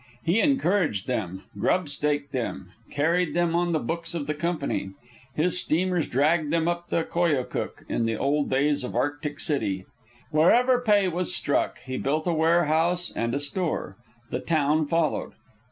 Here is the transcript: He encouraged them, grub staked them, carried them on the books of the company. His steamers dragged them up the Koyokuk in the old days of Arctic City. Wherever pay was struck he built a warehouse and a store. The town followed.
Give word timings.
He 0.23 0.39
encouraged 0.39 1.05
them, 1.05 1.43
grub 1.59 1.87
staked 1.87 2.31
them, 2.31 2.71
carried 2.89 3.35
them 3.35 3.55
on 3.55 3.71
the 3.71 3.77
books 3.77 4.15
of 4.15 4.25
the 4.25 4.33
company. 4.33 4.93
His 5.35 5.59
steamers 5.59 6.07
dragged 6.07 6.51
them 6.51 6.67
up 6.67 6.87
the 6.87 7.03
Koyokuk 7.03 7.83
in 7.87 8.07
the 8.07 8.17
old 8.17 8.49
days 8.49 8.83
of 8.83 8.95
Arctic 8.95 9.39
City. 9.39 9.85
Wherever 10.31 10.81
pay 10.81 11.07
was 11.07 11.35
struck 11.35 11.77
he 11.85 11.97
built 11.99 12.25
a 12.25 12.33
warehouse 12.33 13.13
and 13.15 13.35
a 13.35 13.39
store. 13.39 13.95
The 14.31 14.39
town 14.39 14.87
followed. 14.87 15.33